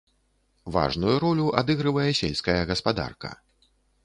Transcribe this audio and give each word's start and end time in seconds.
Важную 0.77 1.13
ролю 1.23 1.45
адыгрывае 1.63 2.07
сельская 2.21 2.57
гаспадарка. 2.73 3.31